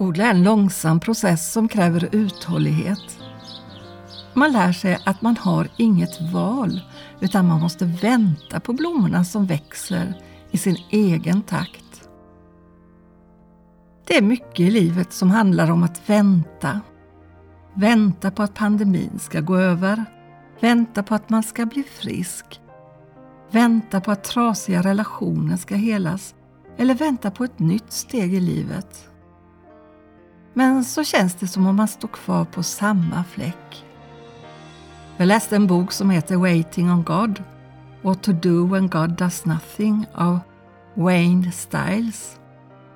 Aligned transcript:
Odla 0.00 0.24
är 0.24 0.30
en 0.30 0.42
långsam 0.42 1.00
process 1.00 1.52
som 1.52 1.68
kräver 1.68 2.08
uthållighet. 2.12 3.18
Man 4.34 4.52
lär 4.52 4.72
sig 4.72 4.98
att 5.06 5.22
man 5.22 5.36
har 5.36 5.68
inget 5.76 6.20
val 6.32 6.80
utan 7.20 7.48
man 7.48 7.60
måste 7.60 7.84
vänta 7.84 8.60
på 8.60 8.72
blommorna 8.72 9.24
som 9.24 9.46
växer 9.46 10.14
i 10.50 10.58
sin 10.58 10.76
egen 10.90 11.42
takt. 11.42 12.08
Det 14.06 14.16
är 14.16 14.22
mycket 14.22 14.60
i 14.60 14.70
livet 14.70 15.12
som 15.12 15.30
handlar 15.30 15.70
om 15.70 15.82
att 15.82 16.10
vänta. 16.10 16.80
Vänta 17.74 18.30
på 18.30 18.42
att 18.42 18.54
pandemin 18.54 19.18
ska 19.18 19.40
gå 19.40 19.56
över. 19.56 20.04
Vänta 20.60 21.02
på 21.02 21.14
att 21.14 21.30
man 21.30 21.42
ska 21.42 21.66
bli 21.66 21.82
frisk. 21.82 22.60
Vänta 23.50 24.00
på 24.00 24.10
att 24.10 24.24
trasiga 24.24 24.82
relationer 24.82 25.56
ska 25.56 25.74
helas. 25.74 26.34
Eller 26.76 26.94
vänta 26.94 27.30
på 27.30 27.44
ett 27.44 27.58
nytt 27.58 27.92
steg 27.92 28.34
i 28.34 28.40
livet. 28.40 29.09
Men 30.60 30.84
så 30.84 31.04
känns 31.04 31.34
det 31.34 31.46
som 31.46 31.66
om 31.66 31.76
man 31.76 31.88
står 31.88 32.08
kvar 32.08 32.44
på 32.44 32.62
samma 32.62 33.24
fläck. 33.24 33.84
Jag 35.16 35.26
läste 35.26 35.56
en 35.56 35.66
bok 35.66 35.92
som 35.92 36.10
heter 36.10 36.36
Waiting 36.36 36.90
on 36.90 37.02
God, 37.02 37.42
What 38.02 38.22
to 38.22 38.32
do 38.32 38.66
when 38.66 38.88
God 38.88 39.10
does 39.10 39.44
nothing 39.44 40.06
av 40.14 40.40
Wayne 40.94 41.52
Stiles. 41.52 42.40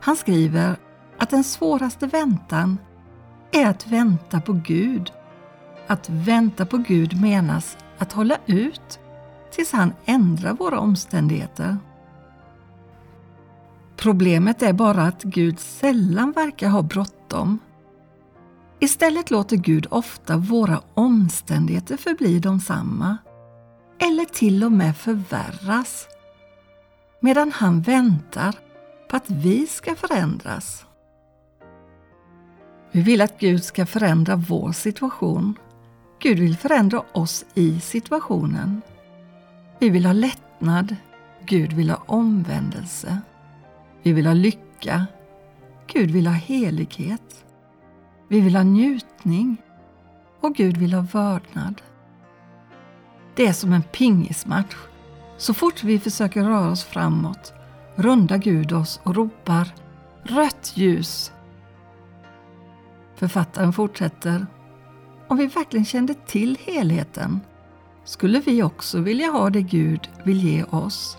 Han 0.00 0.16
skriver 0.16 0.76
att 1.18 1.30
den 1.30 1.44
svåraste 1.44 2.06
väntan 2.06 2.78
är 3.52 3.66
att 3.66 3.86
vänta 3.86 4.40
på 4.40 4.52
Gud. 4.52 5.12
Att 5.86 6.10
vänta 6.10 6.66
på 6.66 6.76
Gud 6.76 7.20
menas 7.20 7.76
att 7.98 8.12
hålla 8.12 8.36
ut 8.46 9.00
tills 9.52 9.72
han 9.72 9.92
ändrar 10.04 10.52
våra 10.52 10.78
omständigheter. 10.78 11.76
Problemet 14.02 14.62
är 14.62 14.72
bara 14.72 15.02
att 15.02 15.22
Gud 15.22 15.60
sällan 15.60 16.32
verkar 16.32 16.68
ha 16.68 16.82
bråttom. 16.82 17.58
Istället 18.80 19.30
låter 19.30 19.56
Gud 19.56 19.86
ofta 19.90 20.36
våra 20.36 20.80
omständigheter 20.94 21.96
förbli 21.96 22.38
de 22.38 22.60
samma 22.60 23.16
eller 23.98 24.24
till 24.24 24.64
och 24.64 24.72
med 24.72 24.96
förvärras 24.96 26.06
medan 27.20 27.52
han 27.52 27.82
väntar 27.82 28.54
på 29.10 29.16
att 29.16 29.30
vi 29.30 29.66
ska 29.66 29.94
förändras. 29.94 30.84
Vi 32.92 33.02
vill 33.02 33.20
att 33.20 33.38
Gud 33.38 33.64
ska 33.64 33.86
förändra 33.86 34.36
vår 34.36 34.72
situation. 34.72 35.54
Gud 36.18 36.38
vill 36.38 36.56
förändra 36.56 37.02
oss 37.12 37.44
i 37.54 37.80
situationen. 37.80 38.82
Vi 39.78 39.90
vill 39.90 40.06
ha 40.06 40.12
lättnad. 40.12 40.96
Gud 41.44 41.72
vill 41.72 41.90
ha 41.90 42.02
omvändelse. 42.06 43.20
Vi 44.02 44.12
vill 44.12 44.26
ha 44.26 44.34
lycka. 44.34 45.06
Gud 45.86 46.10
vill 46.10 46.26
ha 46.26 46.34
helighet. 46.34 47.44
Vi 48.28 48.40
vill 48.40 48.56
ha 48.56 48.62
njutning 48.62 49.56
och 50.40 50.54
Gud 50.54 50.76
vill 50.76 50.94
ha 50.94 51.06
vördnad. 51.12 51.82
Det 53.34 53.46
är 53.46 53.52
som 53.52 53.72
en 53.72 53.82
pingismatch. 53.82 54.76
Så 55.36 55.54
fort 55.54 55.84
vi 55.84 55.98
försöker 55.98 56.44
röra 56.44 56.70
oss 56.70 56.84
framåt 56.84 57.52
rundar 57.94 58.38
Gud 58.38 58.72
oss 58.72 59.00
och 59.02 59.14
ropar 59.14 59.74
Rött 60.22 60.72
ljus! 60.74 61.32
Författaren 63.14 63.72
fortsätter 63.72 64.46
Om 65.28 65.36
vi 65.36 65.46
verkligen 65.46 65.84
kände 65.84 66.14
till 66.14 66.58
helheten 66.60 67.40
skulle 68.04 68.40
vi 68.40 68.62
också 68.62 69.00
vilja 69.00 69.30
ha 69.30 69.50
det 69.50 69.62
Gud 69.62 70.08
vill 70.24 70.44
ge 70.44 70.64
oss 70.64 71.18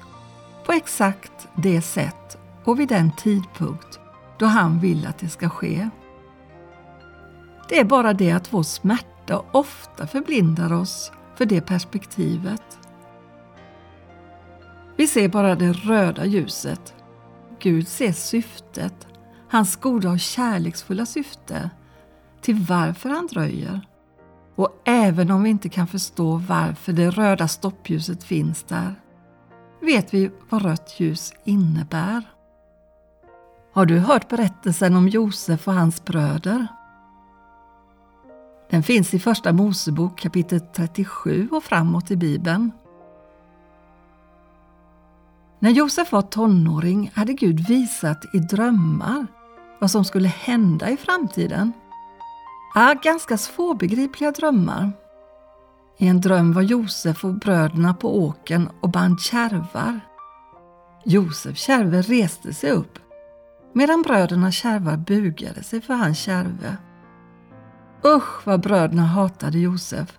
på 0.65 0.71
exakt 0.71 1.47
det 1.55 1.81
sätt 1.81 2.37
och 2.65 2.79
vid 2.79 2.87
den 2.87 3.11
tidpunkt 3.11 3.99
då 4.39 4.45
han 4.45 4.79
vill 4.79 5.07
att 5.07 5.17
det 5.17 5.29
ska 5.29 5.49
ske. 5.49 5.89
Det 7.69 7.79
är 7.79 7.85
bara 7.85 8.13
det 8.13 8.31
att 8.31 8.53
vår 8.53 8.63
smärta 8.63 9.43
ofta 9.51 10.07
förblindar 10.07 10.73
oss 10.73 11.11
för 11.35 11.45
det 11.45 11.61
perspektivet. 11.61 12.79
Vi 14.95 15.07
ser 15.07 15.29
bara 15.29 15.55
det 15.55 15.71
röda 15.73 16.25
ljuset. 16.25 16.93
Gud 17.59 17.87
ser 17.87 18.11
syftet, 18.11 19.07
hans 19.49 19.75
goda 19.75 20.09
och 20.09 20.19
kärleksfulla 20.19 21.05
syfte 21.05 21.69
till 22.41 22.55
varför 22.55 23.09
han 23.09 23.27
dröjer. 23.27 23.81
Och 24.55 24.81
även 24.85 25.31
om 25.31 25.43
vi 25.43 25.49
inte 25.49 25.69
kan 25.69 25.87
förstå 25.87 26.37
varför 26.37 26.93
det 26.93 27.09
röda 27.09 27.47
stoppljuset 27.47 28.23
finns 28.23 28.63
där, 28.63 28.95
vet 29.81 30.13
vi 30.13 30.31
vad 30.49 30.61
rött 30.61 30.95
ljus 30.99 31.33
innebär. 31.45 32.23
Har 33.73 33.85
du 33.85 33.99
hört 33.99 34.29
berättelsen 34.29 34.95
om 34.95 35.09
Josef 35.09 35.67
och 35.67 35.73
hans 35.73 36.05
bröder? 36.05 36.67
Den 38.69 38.83
finns 38.83 39.13
i 39.13 39.19
Första 39.19 39.53
Mosebok 39.53 40.19
kapitel 40.19 40.59
37 40.59 41.49
och 41.51 41.63
framåt 41.63 42.11
i 42.11 42.15
Bibeln. 42.15 42.71
När 45.59 45.69
Josef 45.69 46.11
var 46.11 46.21
tonåring 46.21 47.11
hade 47.15 47.33
Gud 47.33 47.67
visat 47.67 48.35
i 48.35 48.39
drömmar 48.39 49.27
vad 49.79 49.91
som 49.91 50.05
skulle 50.05 50.27
hända 50.27 50.89
i 50.89 50.97
framtiden. 50.97 51.73
Ja, 52.75 52.95
ganska 53.03 53.37
svårbegripliga 53.37 54.31
drömmar. 54.31 54.91
I 55.97 56.07
en 56.07 56.21
dröm 56.21 56.53
var 56.53 56.61
Josef 56.61 57.25
och 57.25 57.33
bröderna 57.33 57.93
på 57.93 58.23
åken 58.23 58.69
och 58.81 58.89
band 58.89 59.21
kärvar. 59.21 59.99
Josef 61.05 61.57
kärve 61.57 62.01
reste 62.01 62.53
sig 62.53 62.71
upp 62.71 62.99
medan 63.73 64.01
bröderna 64.01 64.51
kärvar 64.51 64.97
bugade 64.97 65.63
sig 65.63 65.81
för 65.81 65.93
hans 65.93 66.19
kärve. 66.19 66.77
Usch 68.05 68.47
vad 68.47 68.61
bröderna 68.61 69.05
hatade 69.05 69.59
Josef. 69.59 70.17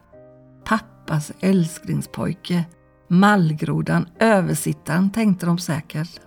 Pappas 0.65 1.33
älsklingspojke, 1.41 2.65
mallgrodan, 3.09 4.07
översittaren 4.19 5.11
tänkte 5.11 5.47
de 5.47 5.59
säkert. 5.59 6.21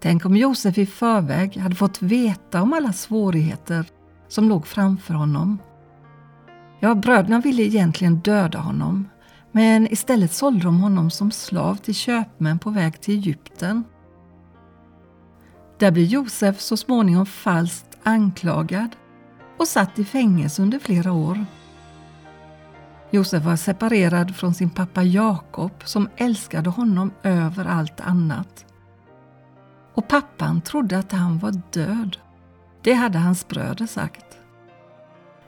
Tänk 0.00 0.24
om 0.26 0.36
Josef 0.36 0.78
i 0.78 0.86
förväg 0.86 1.56
hade 1.56 1.74
fått 1.74 2.02
veta 2.02 2.62
om 2.62 2.72
alla 2.72 2.92
svårigheter 2.92 3.86
som 4.28 4.48
låg 4.48 4.66
framför 4.66 5.14
honom. 5.14 5.58
Ja, 6.80 6.94
bröderna 6.94 7.40
ville 7.40 7.62
egentligen 7.62 8.16
döda 8.20 8.58
honom, 8.58 9.08
men 9.52 9.92
istället 9.92 10.32
sålde 10.32 10.64
de 10.64 10.80
honom 10.80 11.10
som 11.10 11.30
slav 11.30 11.76
till 11.76 11.94
köpmän 11.94 12.58
på 12.58 12.70
väg 12.70 13.00
till 13.00 13.14
Egypten. 13.14 13.84
Där 15.78 15.90
blir 15.90 16.04
Josef 16.04 16.60
så 16.60 16.76
småningom 16.76 17.26
falskt 17.26 17.98
anklagad 18.02 18.96
och 19.58 19.68
satt 19.68 19.98
i 19.98 20.04
fängelse 20.04 20.62
under 20.62 20.78
flera 20.78 21.12
år. 21.12 21.44
Josef 23.10 23.44
var 23.44 23.56
separerad 23.56 24.36
från 24.36 24.54
sin 24.54 24.70
pappa 24.70 25.02
Jakob 25.02 25.72
som 25.84 26.08
älskade 26.16 26.70
honom 26.70 27.10
över 27.22 27.64
allt 27.64 28.00
annat. 28.00 28.64
Och 29.94 30.08
pappan 30.08 30.60
trodde 30.60 30.98
att 30.98 31.12
han 31.12 31.38
var 31.38 31.62
död. 31.72 32.16
Det 32.82 32.92
hade 32.92 33.18
hans 33.18 33.48
bröder 33.48 33.86
sagt. 33.86 34.24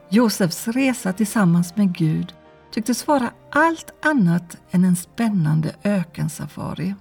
Josefs 0.09 0.69
resa 0.69 1.13
tillsammans 1.13 1.77
med 1.77 1.97
Gud 1.97 2.35
tycktes 2.73 3.07
vara 3.07 3.31
allt 3.51 3.93
annat 4.03 4.57
än 4.71 4.85
en 4.85 4.97
spännande 4.97 5.75
ökensafari. 5.85 6.95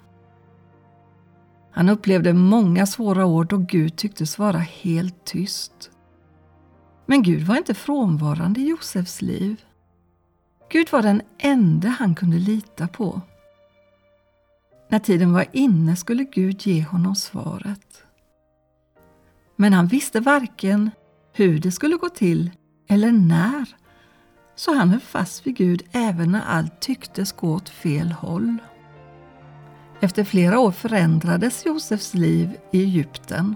Han 1.71 1.89
upplevde 1.89 2.33
många 2.33 2.85
svåra 2.85 3.25
år 3.25 3.43
då 3.43 3.57
Gud 3.57 3.95
tycktes 3.95 4.39
vara 4.39 4.57
helt 4.57 5.25
tyst. 5.25 5.91
Men 7.05 7.23
Gud 7.23 7.43
var 7.43 7.57
inte 7.57 7.73
frånvarande 7.73 8.59
i 8.59 8.67
Josefs 8.67 9.21
liv. 9.21 9.61
Gud 10.71 10.91
var 10.91 11.01
den 11.01 11.21
enda 11.37 11.89
han 11.89 12.15
kunde 12.15 12.37
lita 12.37 12.87
på. 12.87 13.21
När 14.89 14.99
tiden 14.99 15.33
var 15.33 15.45
inne 15.51 15.95
skulle 15.95 16.23
Gud 16.23 16.67
ge 16.67 16.83
honom 16.83 17.15
svaret. 17.15 18.03
Men 19.55 19.73
han 19.73 19.87
visste 19.87 20.19
varken 20.19 20.91
hur 21.33 21.59
det 21.59 21.71
skulle 21.71 21.95
gå 21.95 22.09
till 22.09 22.51
eller 22.87 23.11
när, 23.11 23.75
så 24.55 24.73
han 24.73 24.89
höll 24.89 24.99
fast 24.99 25.47
vid 25.47 25.55
Gud 25.55 25.83
även 25.91 26.31
när 26.31 26.41
allt 26.41 26.79
tycktes 26.79 27.31
gå 27.31 27.53
åt 27.53 27.69
fel 27.69 28.11
håll. 28.11 28.57
Efter 30.01 30.23
flera 30.23 30.59
år 30.59 30.71
förändrades 30.71 31.65
Josefs 31.65 32.13
liv 32.13 32.57
i 32.71 32.83
Egypten. 32.83 33.55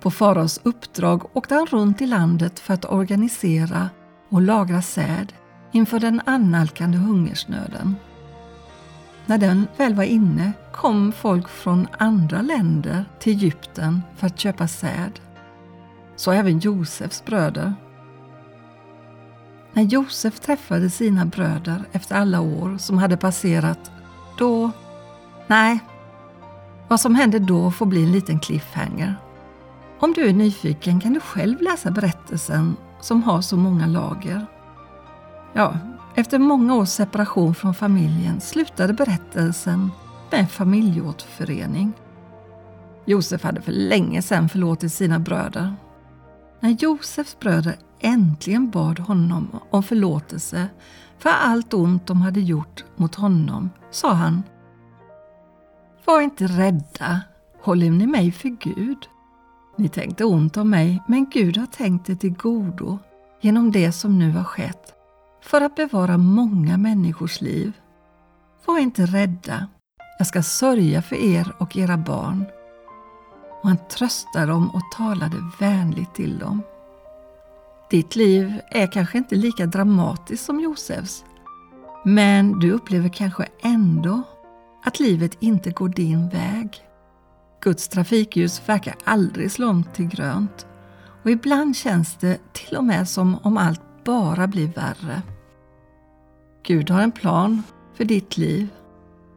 På 0.00 0.10
faraos 0.10 0.60
uppdrag 0.62 1.36
åkte 1.36 1.54
han 1.54 1.66
runt 1.66 2.02
i 2.02 2.06
landet 2.06 2.58
för 2.58 2.74
att 2.74 2.84
organisera 2.84 3.90
och 4.28 4.42
lagra 4.42 4.82
säd 4.82 5.32
inför 5.72 6.00
den 6.00 6.20
annalkande 6.24 6.98
hungersnöden. 6.98 7.96
När 9.26 9.38
den 9.38 9.66
väl 9.76 9.94
var 9.94 10.04
inne 10.04 10.52
kom 10.72 11.12
folk 11.12 11.48
från 11.48 11.88
andra 11.98 12.42
länder 12.42 13.04
till 13.18 13.32
Egypten 13.32 14.02
för 14.16 14.26
att 14.26 14.38
köpa 14.40 14.68
säd. 14.68 15.20
Så 16.16 16.32
även 16.32 16.58
Josefs 16.58 17.24
bröder. 17.24 17.74
När 19.72 19.82
Josef 19.82 20.40
träffade 20.40 20.90
sina 20.90 21.26
bröder 21.26 21.84
efter 21.92 22.14
alla 22.14 22.40
år 22.40 22.78
som 22.78 22.98
hade 22.98 23.16
passerat, 23.16 23.90
då... 24.38 24.70
Nej, 25.46 25.80
vad 26.88 27.00
som 27.00 27.14
hände 27.14 27.38
då 27.38 27.70
får 27.70 27.86
bli 27.86 28.02
en 28.02 28.12
liten 28.12 28.40
cliffhanger. 28.40 29.14
Om 30.00 30.12
du 30.12 30.28
är 30.28 30.32
nyfiken 30.32 31.00
kan 31.00 31.12
du 31.12 31.20
själv 31.20 31.60
läsa 31.60 31.90
berättelsen 31.90 32.76
som 33.00 33.22
har 33.22 33.40
så 33.40 33.56
många 33.56 33.86
lager. 33.86 34.46
Ja, 35.52 35.78
efter 36.14 36.38
många 36.38 36.74
års 36.74 36.88
separation 36.88 37.54
från 37.54 37.74
familjen 37.74 38.40
slutade 38.40 38.92
berättelsen 38.92 39.90
med 40.30 40.40
en 40.40 40.48
familjeåterförening. 40.48 41.92
Josef 43.04 43.42
hade 43.42 43.60
för 43.60 43.72
länge 43.72 44.22
sedan 44.22 44.48
förlåtit 44.48 44.92
sina 44.92 45.18
bröder. 45.18 45.74
När 46.60 46.70
Josefs 46.70 47.38
bröder 47.38 47.76
äntligen 48.00 48.70
bad 48.70 48.98
honom 48.98 49.48
om 49.70 49.82
förlåtelse 49.82 50.68
för 51.18 51.30
allt 51.30 51.74
ont 51.74 52.06
de 52.06 52.22
hade 52.22 52.40
gjort 52.40 52.84
mot 52.96 53.14
honom 53.14 53.70
sa 53.90 54.12
han 54.12 54.42
var 56.06 56.20
inte 56.20 56.46
rädda, 56.46 57.20
håller 57.62 57.90
ni 57.90 58.06
mig 58.06 58.32
för 58.32 58.48
Gud? 58.48 58.98
Ni 59.76 59.88
tänkte 59.88 60.24
ont 60.24 60.56
om 60.56 60.70
mig, 60.70 61.02
men 61.08 61.30
Gud 61.30 61.56
har 61.56 61.66
tänkt 61.66 62.06
det 62.06 62.16
till 62.16 62.32
godo 62.32 62.98
genom 63.40 63.72
det 63.72 63.92
som 63.92 64.18
nu 64.18 64.30
har 64.30 64.44
skett, 64.44 64.94
för 65.42 65.60
att 65.60 65.76
bevara 65.76 66.18
många 66.18 66.76
människors 66.76 67.40
liv. 67.40 67.72
Var 68.66 68.78
inte 68.78 69.06
rädda, 69.06 69.66
jag 70.18 70.26
ska 70.26 70.42
sörja 70.42 71.02
för 71.02 71.16
er 71.16 71.52
och 71.58 71.76
era 71.76 71.96
barn. 71.96 72.44
Och 73.62 73.68
han 73.68 73.78
tröstade 73.90 74.46
dem 74.46 74.70
och 74.70 74.92
talade 74.96 75.36
vänligt 75.60 76.14
till 76.14 76.38
dem. 76.38 76.62
Ditt 77.90 78.16
liv 78.16 78.60
är 78.70 78.92
kanske 78.92 79.18
inte 79.18 79.34
lika 79.34 79.66
dramatiskt 79.66 80.44
som 80.44 80.60
Josefs, 80.60 81.24
men 82.04 82.58
du 82.58 82.72
upplever 82.72 83.08
kanske 83.08 83.48
ändå 83.62 84.22
att 84.86 85.00
livet 85.00 85.36
inte 85.40 85.70
går 85.70 85.88
din 85.88 86.28
väg. 86.28 86.82
Guds 87.60 87.88
trafikljus 87.88 88.62
verkar 88.68 88.94
aldrig 89.04 89.52
slå 89.52 89.68
om 89.68 89.84
till 89.84 90.08
grönt 90.08 90.66
och 91.22 91.30
ibland 91.30 91.76
känns 91.76 92.16
det 92.16 92.38
till 92.52 92.76
och 92.76 92.84
med 92.84 93.08
som 93.08 93.38
om 93.42 93.56
allt 93.56 93.80
bara 94.04 94.46
blir 94.46 94.68
värre. 94.68 95.22
Gud 96.62 96.90
har 96.90 97.00
en 97.00 97.12
plan 97.12 97.62
för 97.94 98.04
ditt 98.04 98.36
liv, 98.36 98.68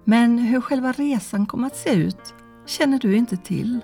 men 0.04 0.38
hur 0.38 0.62
själva 0.62 0.92
resan 0.92 1.46
kommer 1.46 1.68
att 1.68 1.78
se 1.78 1.94
ut 1.94 2.34
känner 2.66 3.00
du 3.00 3.16
inte 3.16 3.38
till. 3.38 3.80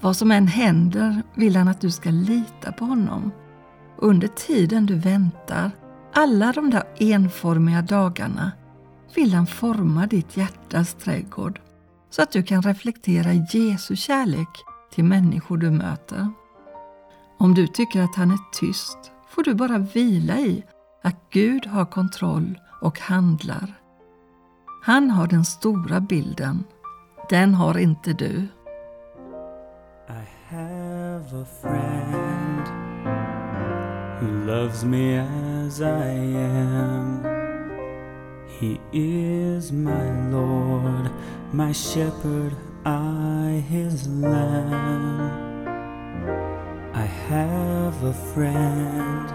Vad 0.00 0.16
som 0.16 0.30
än 0.30 0.46
händer 0.46 1.22
vill 1.34 1.56
han 1.56 1.68
att 1.68 1.80
du 1.80 1.90
ska 1.90 2.10
lita 2.10 2.72
på 2.72 2.84
honom. 2.84 3.32
Under 3.98 4.28
tiden 4.28 4.86
du 4.86 4.94
väntar, 4.94 5.70
alla 6.14 6.52
de 6.52 6.70
där 6.70 6.84
enformiga 6.98 7.82
dagarna, 7.82 8.52
vill 9.14 9.34
han 9.34 9.46
forma 9.46 10.06
ditt 10.06 10.36
hjärtas 10.36 10.94
trädgård 10.94 11.60
så 12.10 12.22
att 12.22 12.32
du 12.32 12.42
kan 12.42 12.62
reflektera 12.62 13.32
Jesu 13.32 13.96
kärlek 13.96 14.48
till 14.92 15.04
människor 15.04 15.56
du 15.56 15.70
möter. 15.70 16.28
Om 17.38 17.54
du 17.54 17.66
tycker 17.66 18.02
att 18.02 18.16
han 18.16 18.30
är 18.30 18.38
tyst 18.60 18.98
får 19.28 19.42
du 19.42 19.54
bara 19.54 19.78
vila 19.78 20.38
i 20.38 20.64
att 21.02 21.16
Gud 21.30 21.66
har 21.66 21.84
kontroll 21.84 22.58
och 22.80 23.00
handlar. 23.00 23.74
Han 24.82 25.10
har 25.10 25.26
den 25.26 25.44
stora 25.44 26.00
bilden. 26.00 26.64
Den 27.30 27.54
har 27.54 27.78
inte 27.78 28.12
du. 28.12 28.48
I 30.08 30.26
have 30.48 31.42
a 31.42 31.46
friend 31.62 32.66
who 34.20 34.46
loves 34.46 34.84
me 34.84 35.18
as 35.18 35.80
I 35.80 36.36
am. 36.36 37.25
He 38.60 38.80
is 38.90 39.70
my 39.70 40.30
Lord, 40.30 41.10
my 41.52 41.72
shepherd, 41.72 42.56
I 42.86 43.62
his 43.68 44.08
lamb. 44.08 45.68
I 46.94 47.04
have 47.04 48.02
a 48.02 48.14
friend 48.14 49.28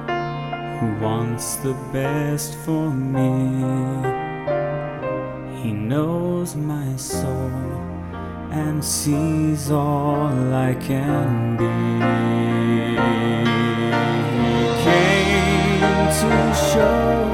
who 0.79 1.05
wants 1.05 1.57
the 1.57 1.75
best 1.93 2.55
for 2.65 2.89
me. 2.89 3.29
He 5.61 5.71
knows 5.71 6.55
my 6.55 6.95
soul 6.95 7.51
and 8.49 8.83
sees 8.83 9.69
all 9.69 10.51
I 10.51 10.73
can 10.73 11.57
be. 11.57 11.67
He 14.81 14.83
came 14.83 16.07
to 16.21 16.55
show 16.73 17.30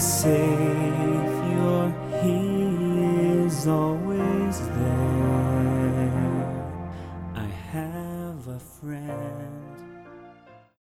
esquecer. 0.00 0.99